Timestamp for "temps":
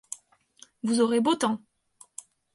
1.35-1.61